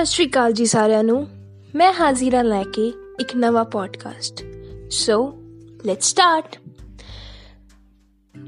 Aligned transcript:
ਸਤਿ 0.00 0.10
ਸ਼੍ਰੀ 0.10 0.26
ਅਕਾਲ 0.26 0.52
ਜੀ 0.52 0.66
ਸਾਰਿਆਂ 0.66 1.04
ਨੂੰ 1.04 1.26
ਮੈਂ 1.74 1.92
ਹਾਜ਼ਰ 1.92 2.34
ਹਾਂ 2.34 2.44
ਲੈ 2.44 2.62
ਕੇ 2.64 2.86
ਇੱਕ 3.20 3.34
ਨਵਾਂ 3.36 3.64
podcast 3.64 4.42
so 4.90 5.16
let's 5.86 6.06
start 6.10 6.56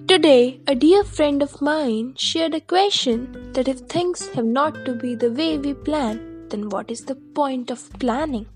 today 0.09 0.59
a 0.71 0.75
dear 0.75 1.03
friend 1.03 1.43
of 1.43 1.57
mine 1.63 2.13
that 3.59 3.69
if 3.75 3.85
things 3.97 4.25
have 4.37 4.49
not 4.55 4.81
to 4.87 4.97
be 5.05 5.13
the 5.27 5.33
way 5.43 5.51
we 5.67 5.75
plan 5.91 6.25
then 6.55 6.67
what 6.77 6.97
is 6.97 7.05
the 7.13 7.19
point 7.41 7.77
of 7.77 7.87
planning 8.07 8.49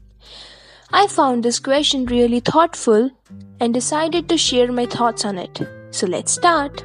I 1.02 1.06
found 1.18 1.50
this 1.50 1.62
question 1.70 2.10
really 2.16 2.42
thoughtful 2.52 3.08
and 3.60 3.80
decided 3.82 4.34
to 4.34 4.44
share 4.48 4.72
my 4.82 4.90
thoughts 4.98 5.32
on 5.32 5.46
it 5.46 5.66
so 6.00 6.14
let's 6.16 6.42
start 6.42 6.84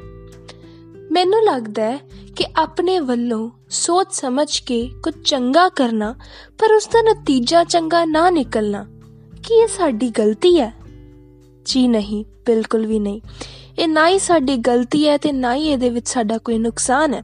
ਮੈਨੂੰ 1.12 1.42
ਲੱਗਦਾ 1.44 1.82
ਹੈ 1.82 1.98
ਕਿ 2.36 2.44
ਆਪਣੇ 2.56 2.98
ਵੱਲੋਂ 3.00 3.50
ਸੋਚ 3.70 4.06
ਸਮਝ 4.12 4.58
ਕੇ 4.60 4.90
ਕੁਝ 5.02 5.14
ਚੰਗਾ 5.24 5.68
ਕਰਨਾ 5.68 6.14
ਪਰ 6.58 6.72
ਉਸ 6.72 6.86
ਦਾ 6.86 7.02
ਨਤੀਜਾ 7.02 7.64
ਚੰਗਾ 7.64 8.04
ਨਾ 8.04 8.30
ਨਿਕਲਣਾ 8.30 8.84
ਕੀ 9.42 9.54
ਇਹ 9.54 9.66
ਸਾਡੀ 9.66 10.08
ਗਲਤੀ 10.10 10.60
ਹੈ 10.60 10.72
ਜੀ 11.64 11.88
ਨਹੀਂ 11.88 12.24
ਬਿਲਕੁਲ 12.46 12.86
ਵੀ 12.86 12.98
ਨਹੀਂ 12.98 13.20
ਇਹ 13.78 13.88
ਨਾ 13.88 14.08
ਹੀ 14.08 14.18
ਸਾਡੀ 14.18 14.56
ਗਲਤੀ 14.56 15.08
ਹੈ 15.08 15.16
ਤੇ 15.16 15.32
ਨਾ 15.32 15.54
ਹੀ 15.54 15.68
ਇਹਦੇ 15.68 15.90
ਵਿੱਚ 15.90 16.08
ਸਾਡਾ 16.08 16.38
ਕੋਈ 16.38 16.58
ਨੁਕਸਾਨ 16.58 17.14
ਹੈ 17.14 17.22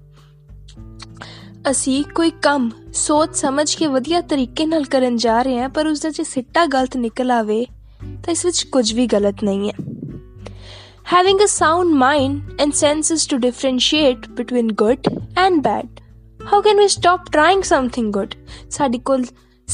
ਅਸੀਂ 1.70 2.04
ਕੋਈ 2.14 2.30
ਕੰਮ 2.42 2.70
ਸੋਚ 2.92 3.34
ਸਮਝ 3.34 3.74
ਕੇ 3.74 3.86
ਵਧੀਆ 3.86 4.20
ਤਰੀਕੇ 4.20 4.66
ਨਾਲ 4.66 4.84
ਕਰਨ 4.84 5.16
ਜਾ 5.16 5.42
ਰਹੇ 5.42 5.60
ਹਾਂ 5.60 5.68
ਪਰ 5.68 5.86
ਉਸ 5.86 6.00
ਦਾ 6.00 6.10
ਜੇ 6.10 6.24
ਸਿੱਟਾ 6.24 6.66
ਗਲਤ 6.66 6.96
ਨਿਕਲ 6.96 7.30
ਆਵੇ 7.30 7.64
ਤਾਂ 8.24 8.32
ਇਸ 8.32 8.44
ਵਿੱਚ 8.44 8.62
ਕੁਝ 8.62 8.92
ਵੀ 8.94 9.06
ਗਲਤ 9.06 9.44
ਨਹੀਂ 9.44 9.70
ਹੈ 9.70 9.97
having 11.08 11.40
a 11.40 11.48
sound 11.48 11.96
mind 11.96 12.60
and 12.60 12.74
senses 12.74 13.26
to 13.26 13.38
differentiate 13.38 14.34
between 14.34 14.68
good 14.74 15.06
and 15.36 15.62
bad. 15.62 15.88
How 16.40 16.60
can 16.60 16.76
we 16.76 16.88
stop 16.88 17.30
trying 17.30 17.62
something 17.64 18.10
good? 18.16 18.34
ਸਾਡੇ 18.70 18.98
ਕੋਲ 18.98 19.24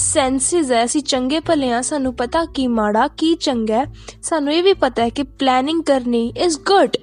ਸੈਂਸਿਸ 0.00 0.71
ਹੈ 0.73 0.85
ਅਸੀਂ 0.85 1.03
ਚੰਗੇ 1.03 1.41
ਭਲੇ 1.41 1.71
ਆ 1.73 1.81
ਸਾਨੂੰ 1.83 2.15
ਪਤਾ 2.15 2.45
ਕੀ 2.55 2.67
ਮਾੜਾ 2.67 3.07
ਕੀ 3.19 3.35
ਚੰਗਾ 3.41 3.79
ਹੈ 3.79 3.87
ਸਾਨੂੰ 4.23 4.53
ਇਹ 4.53 4.63
ਵੀ 4.63 4.73
ਪਤਾ 4.75 5.03
ਹੈ 5.03 5.09
ਕਿ 5.09 5.23
ਪਲੈਨਿੰਗ 5.41 5.83
ਕਰਨੀ 5.83 6.27
ਇਜ਼ 6.37 6.59
ਗੁੱਡ 6.67 6.97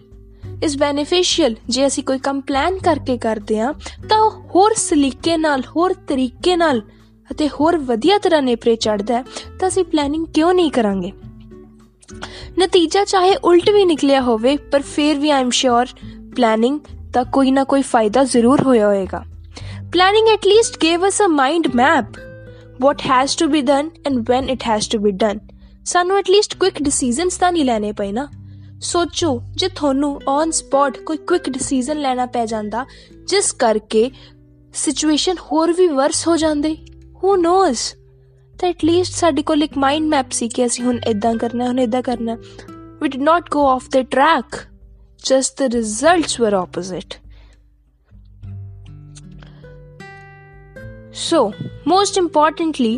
ਇਜ਼ 0.63 0.77
ਬੈਨੀਫੀਸ਼ੀਅਲ 0.77 1.55
ਜੇ 1.69 1.85
ਅਸੀਂ 1.87 2.03
ਕੋਈ 2.03 2.19
ਕੰਮ 2.19 2.41
ਪਲਾਨ 2.41 2.77
ਕਰਕੇ 2.79 3.17
ਕਰਦੇ 3.17 3.59
ਆ 3.59 3.73
ਤਾਂ 4.09 4.17
ਉਹ 4.17 4.41
ਹੋਰ 4.55 4.73
ਸਲੀਕੇ 4.77 5.37
ਨਾਲ 5.37 5.63
ਹੋਰ 5.75 5.93
ਤਰੀਕੇ 6.07 6.55
ਨਾਲ 6.55 6.81
ਅਤੇ 7.29 7.49
ਹੋਰ 7.49 7.77
ਵਧੀਆ 7.89 8.17
ਤਰ੍ਹਾਂ 8.17 8.41
ਨੇਪਰੇ 8.41 8.75
ਚੜਦਾ 8.75 9.17
ਹੈ 9.17 9.23
ਤਾਂ 9.59 9.67
ਅਸੀਂ 9.67 9.85
ਪਲੈਨਿੰਗ 9.85 10.25
ਕਿਉਂ 10.33 10.53
ਨਹੀਂ 10.53 10.71
ਕਰਾਂਗੇ 10.71 11.11
ਨਤੀਜਾ 12.59 13.03
ਚਾਹੇ 13.05 13.35
ਉਲਟ 13.43 13.69
ਵੀ 13.69 13.85
ਨਿਕਲਿਆ 13.85 14.21
ਹੋਵੇ 14.21 14.57
ਪਰ 14.71 14.81
ਫਿਰ 14.81 15.19
ਵੀ 15.19 15.29
ਆਮ 15.29 15.49
ਸ਼ੋਰ 15.49 15.85
ਪਲੈਨਿੰਗ 16.35 16.79
ਦਾ 17.11 17.23
ਕੋਈ 17.23 17.51
ਨਾ 17.51 17.63
ਕੋਈ 17.63 17.81
ਫਾਇਦਾ 17.81 18.23
ਜ਼ਰੂਰ 18.23 18.61
ਹੋਇਆ 18.61 18.87
ਹੋਵੇਗਾ 18.87 19.23
planning 19.93 20.27
at 20.27 20.45
least 20.47 20.77
gave 20.81 21.07
us 21.07 21.21
a 21.21 21.27
mind 21.27 21.67
map 21.75 22.19
what 22.83 23.01
has 23.01 23.33
to 23.35 23.47
be 23.47 23.59
done 23.61 23.89
and 24.05 24.29
when 24.29 24.47
it 24.49 24.63
has 24.63 24.87
to 24.87 24.99
be 25.03 25.11
done 25.23 25.39
ਸਾਨੂੰ 25.85 26.17
ਐਟ 26.17 26.29
ਲੀਸਟ 26.29 26.55
ਕੁਇਕ 26.57 26.81
ਡਿਸੀਜਨਸ 26.83 27.37
ਤਾਂ 27.37 27.51
ਨਹੀਂ 27.51 27.65
ਲੈਣੇ 27.65 27.91
ਪਏ 27.91 28.11
ਨਾ 28.11 28.27
ਸੋਚੋ 28.81 29.41
ਜੇ 29.55 29.67
ਤੁਹਾਨੂੰ 29.67 30.19
ਔਨ 30.27 30.51
ਸਪੌਟ 30.51 30.97
ਕੋਈ 30.97 31.17
ਕੁਇਕ 31.17 31.49
ਡਿਸੀਜਨ 31.49 32.01
ਲੈਣਾ 32.01 32.25
ਪੈ 32.25 32.45
ਜਾਂਦਾ 32.45 32.85
ਜਿਸ 33.27 33.51
ਕਰਕੇ 33.51 34.11
ਸਿਚੁਏਸ਼ਨ 34.73 35.35
ਹੋਰ 35.51 35.73
ਵੀ 35.73 35.87
ਵਰਸ 35.87 36.27
ਹੋ 36.27 36.37
ਜਾਂਦੀ 36.37 36.77
ਹੂ 37.23 37.35
ਨੋਜ਼ 37.35 37.79
At 38.63 38.83
least, 38.87 39.15
ਸਾਡੇ 39.15 39.41
ਕੋਲ 39.41 39.63
ਇੱਕ 39.63 39.77
ਮਾਈਂਡ 39.77 40.07
ਮੈਪ 40.07 40.31
ਸੀ 40.31 40.47
ਕਿ 40.47 40.65
ਅਸੀਂ 40.65 40.83
ਹੁਣ 40.85 40.99
ਇਦਾਂ 41.07 41.35
ਕਰਨਾ 41.35 41.67
ਹੁਣ 41.67 41.79
ਇਦਾਂ 41.79 42.01
ਕਰਨਾ 42.03 42.37
we 43.01 43.09
did 43.13 43.23
not 43.27 43.47
go 43.55 43.61
off 43.69 43.87
the 43.95 44.01
track 44.15 44.57
just 45.29 45.61
the 45.61 45.69
results 45.75 46.35
were 46.43 46.51
opposite 46.59 47.15
so 51.23 51.41
most 51.93 52.21
importantly 52.23 52.93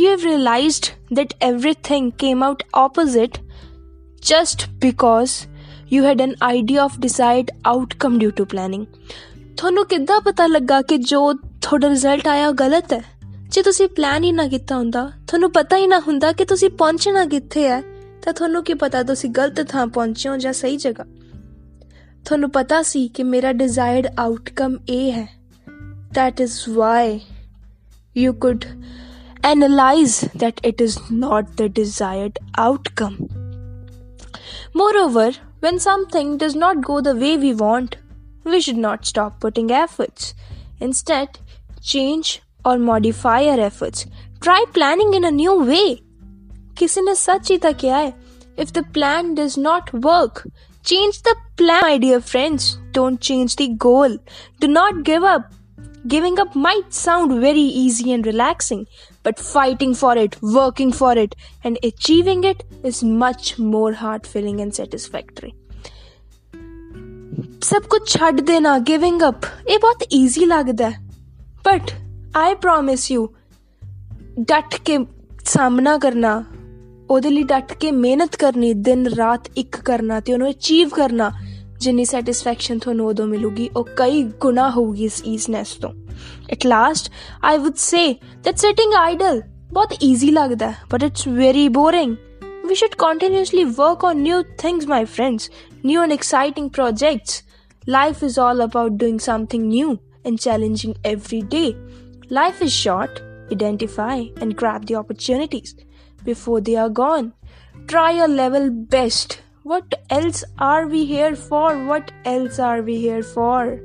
you 0.00 0.08
have 0.10 0.26
realized 0.30 0.90
that 1.18 1.34
everything 1.50 2.10
came 2.24 2.46
out 2.48 2.64
opposite 2.84 3.40
just 4.32 4.66
because 4.86 5.36
you 5.94 6.04
had 6.08 6.24
an 6.28 6.36
idea 6.52 6.84
of 6.84 6.98
desired 7.06 7.54
outcome 7.74 8.18
due 8.24 8.34
to 8.40 8.50
planning 8.54 8.86
ਤੁਹਾਨੂੰ 9.56 9.84
ਕਿੱਦਾਂ 9.86 10.20
ਪਤਾ 10.20 10.46
ਲੱਗਾ 10.46 10.82
ਕਿ 10.82 10.98
ਜੋ 10.98 11.32
ਤੁਹਾਡਾ 11.32 11.88
result 11.88 12.28
ਆਇਆ 12.28 12.48
ਉਹ 12.48 12.54
ਗਲਤ 12.54 12.92
ਹੈ 12.92 13.02
ਜੇ 13.52 13.62
ਤੁਸੀਂ 13.62 13.88
ਪਲਾਨ 13.88 14.24
ਹੀ 14.24 14.30
ਨਾ 14.32 14.46
ਕੀਤਾ 14.48 14.76
ਹੁੰਦਾ 14.76 15.10
ਤੁਹਾਨੂੰ 15.28 15.50
ਪਤਾ 15.52 15.76
ਹੀ 15.76 15.86
ਨਾ 15.86 15.98
ਹੁੰਦਾ 16.00 16.30
ਕਿ 16.32 16.44
ਤੁਸੀਂ 16.44 16.70
ਪਹੁੰਚਣਾ 16.70 17.24
ਕਿੱਥੇ 17.24 17.66
ਹੈ 17.68 17.82
ਤਾਂ 18.22 18.32
ਤੁਹਾਨੂੰ 18.32 18.62
ਕੀ 18.64 18.74
ਪਤਾ 18.74 19.02
ਤੁਸੀਂ 19.02 19.30
ਗਲਤ 19.30 19.60
ਥਾਂ 19.68 19.86
ਪਹੁੰਚੇ 19.86 20.28
ਹੋ 20.28 20.36
ਜਾਂ 20.36 20.52
ਸਹੀ 20.52 20.76
ਜਗ੍ਹਾ 20.76 21.04
ਤੁਹਾਨੂੰ 22.24 22.50
ਪਤਾ 22.50 22.82
ਸੀ 22.82 23.06
ਕਿ 23.08 23.22
ਮੇਰਾ 23.22 23.52
ਡਿਜ਼ਾਇਰਡ 23.52 24.06
ਆਊਟਕਮ 24.20 24.76
ਇਹ 24.88 25.12
ਹੈ 25.12 25.26
that 26.12 26.40
is 26.40 26.54
why 26.76 27.22
you 28.16 28.32
could 28.34 28.66
analyze 29.44 30.16
that 30.34 30.60
it 30.62 30.80
is 30.80 30.96
not 31.10 31.56
the 31.56 31.68
desired 31.68 32.38
outcome. 32.58 33.18
Moreover, 34.74 35.30
when 35.60 35.78
something 35.78 36.36
does 36.36 36.56
not 36.56 36.82
go 36.82 37.00
the 37.00 37.14
way 37.14 37.36
we 37.36 37.52
want, 37.54 37.96
we 38.44 38.60
should 38.60 38.76
not 38.78 39.06
stop 39.06 39.40
putting 39.40 39.70
efforts. 39.72 40.34
Instead, 40.80 41.38
change 41.82 42.32
or 42.64 42.78
modify 42.78 43.40
your 43.40 43.60
efforts. 43.60 44.06
Try 44.40 44.64
planning 44.74 45.14
in 45.14 45.24
a 45.24 45.30
new 45.30 45.54
way. 45.72 45.96
किसी 46.78 47.00
ने 47.00 47.14
सच 47.14 47.50
ही 47.50 47.58
था 47.58 47.72
किया 47.72 47.96
है 47.96 48.14
the 48.58 48.72
plan 48.72 48.92
plan 48.92 49.34
does 49.34 49.54
not 49.58 49.90
work 49.94 50.48
change 50.84 51.22
the 51.28 51.36
plan 51.56 51.82
my 51.82 51.98
dear 51.98 52.20
friends 52.20 52.78
don't 52.94 53.18
change 53.18 53.56
the 53.62 53.76
goal 53.76 54.20
do 54.60 54.66
not 54.66 55.08
Giving 56.08 56.38
up 56.38 56.48
might 56.56 56.94
sound 56.94 57.32
very 57.42 57.64
easy 57.80 58.12
and 58.16 58.26
relaxing, 58.26 58.86
but 59.26 59.38
fighting 59.38 59.94
for 59.94 60.16
it, 60.16 60.36
working 60.42 60.92
for 60.92 61.12
it, 61.18 61.34
and 61.66 61.78
achieving 61.84 62.44
it 62.44 62.62
is 62.84 63.02
much 63.22 63.58
more 63.58 63.92
heart 63.92 64.26
filling 64.34 64.60
and 64.60 64.74
satisfactory. 64.80 65.52
सब 67.64 67.86
कुछ 67.86 68.22
देना 68.22 68.78
giving 68.78 69.22
up 69.22 69.40
ये 69.70 69.78
बहुत 69.78 69.98
easy 70.12 70.44
लगता 70.44 70.88
है 70.88 71.08
but 71.66 71.99
I 72.36 72.54
promise 72.54 73.10
you 73.10 73.26
ਡਟ 74.40 74.74
ਕੇ 74.84 74.98
ਸਾਹਮਣਾ 75.44 75.96
ਕਰਨਾ 75.98 76.42
ਉਹਦੇ 77.10 77.30
ਲਈ 77.30 77.42
ਡਟ 77.42 77.72
ਕੇ 77.72 77.90
ਮਿਹਨਤ 77.92 78.36
ਕਰਨੀ 78.36 78.72
ਦਿਨ 78.74 79.06
ਰਾਤ 79.06 79.48
ਇੱਕ 79.56 79.76
ਕਰਨਾ 79.84 80.18
ਤੇ 80.20 80.32
ਉਹਨੂੰ 80.32 80.50
ਅਚੀਵ 80.50 80.88
ਕਰਨਾ 80.88 81.30
ਜਿੰਨੀ 81.80 82.04
ਸੈਟੀਸਫੈਕਸ਼ਨ 82.04 82.78
ਤੁਹਾਨੂੰ 82.78 83.06
ਉਦੋਂ 83.06 83.26
ਮਿਲੂਗੀ 83.26 83.68
ਉਹ 83.76 83.88
ਕਈ 83.96 84.22
ਗੁਣਾ 84.40 84.68
ਹੋਊਗੀ 84.70 85.04
ਇਸ 85.04 85.22
ਈਜ਼ਨੈਸ 85.26 85.74
ਤੋਂ 85.74 85.90
at 86.52 86.66
last 86.66 87.10
I 87.44 87.58
would 87.58 87.76
say 87.76 88.12
that 88.44 88.58
sitting 88.58 88.94
idle 88.94 89.42
ਬਹੁਤ 89.72 89.94
ਈਜ਼ੀ 90.02 90.30
ਲੱਗਦਾ 90.30 90.72
but 90.92 91.02
it's 91.02 91.28
very 91.28 91.68
boring 91.68 92.16
we 92.64 92.76
should 92.76 92.92
continuously 92.98 93.62
work 93.76 94.04
on 94.04 94.18
new 94.22 94.36
things, 94.58 94.84
my 94.86 94.98
friends, 95.06 95.46
new 95.84 96.02
and 96.02 96.12
exciting 96.12 96.68
projects. 96.70 97.42
Life 97.84 98.22
is 98.22 98.36
all 98.38 98.60
about 98.60 98.96
doing 98.96 99.18
something 99.18 99.64
new 99.64 99.96
and 100.24 100.38
challenging 100.38 100.94
every 101.04 101.40
day. 101.54 101.74
Life 102.30 102.62
is 102.62 102.72
short. 102.72 103.20
Identify 103.50 104.26
and 104.40 104.56
grab 104.56 104.86
the 104.86 104.94
opportunities 104.94 105.74
before 106.24 106.60
they 106.60 106.76
are 106.76 106.88
gone. 106.88 107.32
Try 107.88 108.12
your 108.12 108.28
level 108.28 108.70
best. 108.70 109.42
What 109.64 109.94
else 110.10 110.44
are 110.58 110.86
we 110.86 111.04
here 111.04 111.34
for? 111.34 111.84
What 111.86 112.12
else 112.24 112.60
are 112.60 112.82
we 112.82 113.00
here 113.00 113.24
for? 113.24 113.80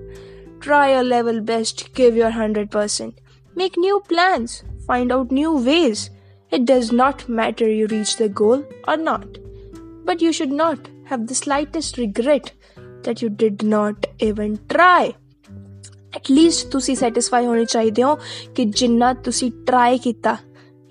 Try 0.60 0.92
your 0.92 1.04
level 1.04 1.42
best. 1.42 1.92
Give 1.96 2.16
your 2.16 2.30
100%. 2.30 3.18
Make 3.56 3.78
new 3.78 4.00
plans. 4.08 4.64
Find 4.86 5.12
out 5.12 5.32
new 5.32 5.58
ways. 5.58 6.12
It 6.52 6.66
does 6.66 6.92
not 6.92 7.28
matter 7.28 7.68
you 7.68 7.88
reach 7.88 8.18
the 8.18 8.30
goal 8.30 8.64
or 8.88 8.98
not. 8.98 9.40
But 10.06 10.22
you 10.22 10.32
should 10.32 10.52
not 10.52 10.88
have 11.06 11.26
the 11.26 11.34
slightest 11.34 11.98
regret 11.98 12.52
that 13.02 13.24
you 13.24 13.30
did 13.30 13.64
not 13.64 14.06
even 14.20 14.60
try. 14.70 15.16
At least 16.16 16.72
ਤੁਸੀਂ 16.72 16.96
satisfy 16.96 17.46
ਹੋਣੇ 17.46 17.66
ਚਾਹੀਦੇ 17.66 18.04
ਹੋ 18.04 18.16
ਕਿ 18.56 18.66
ਜਿੰਨਾ 18.66 19.14
ਤੁਸੀਂ 19.24 19.52
try 19.68 19.98
ਕੀਤਾ 19.98 20.38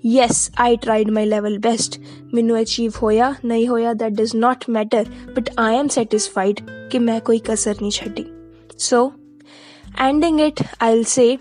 yes 0.03 0.49
I 0.59 0.75
tried 0.75 1.09
my 1.11 1.25
level 1.25 1.57
best 1.59 1.99
ਮੈਨੂੰ 2.33 2.61
achieve 2.61 2.91
ਹੋਇਆ 3.03 3.33
ਨਹੀਂ 3.45 3.67
ਹੋਇਆ 3.67 3.93
that 3.93 4.13
does 4.13 4.35
not 4.35 4.63
matter 4.69 5.05
but 5.35 5.49
I 5.57 5.77
am 5.77 5.87
satisfied 5.87 6.59
ਕਿ 6.91 6.99
ਮੈਂ 6.99 7.19
ਕੋਈ 7.19 7.39
ਕਸਰ 7.39 7.75
ਨਹੀਂ 7.81 7.91
ਛੱਡੀ 7.91 8.25
ਸੋ 8.77 9.11
ਐਂਡਿੰਗ 10.01 10.39
ਇਟ 10.39 10.63
ਆਈਲ 10.81 11.03
ਸੇ 11.03 11.37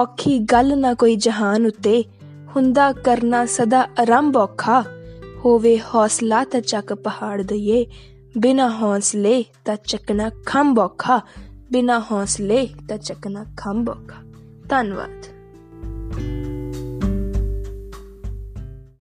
ਔਖੀ 0.00 0.38
ਗੱਲ 0.52 0.78
ਨਾ 0.78 0.92
ਕੋਈ 0.94 1.16
ਜਹਾਨ 1.16 1.66
ਉੱਤੇ 1.66 2.02
ਹੁੰਦਾ 2.56 2.90
ਕਰਨਾ 3.04 3.44
ਸਦਾ 3.46 3.86
ਆਰੰਭ 4.00 4.36
ਔਖਾ 4.36 4.82
ਹੋਵੇ 5.44 5.78
ਹੌਸਲਾ 5.94 6.44
ਤਾਂ 6.44 6.60
ਚੱਕ 6.60 6.92
ਪਹਾੜ 6.94 7.40
ਦਈਏ 7.42 7.84
ਬਿਨਾ 8.38 8.68
ਹੌਸਲੇ 8.70 9.44
ਤਾਂ 9.64 9.76
ਚੱਕਣਾ 9.86 10.30
ਖੰਭ 10.46 10.78
ਔਖਾ 10.78 11.20
ਬਿਨਾ 11.74 11.98
ਹੌਸਲੇ 12.00 12.68
ਤਾਂ 12.88 12.96
ਚੱਕਣਾ 12.98 13.44
ਖੰਭ 13.56 13.88
ਔਖਾ 13.90 14.20
ਧੰਨਵਾਦ 14.68 15.24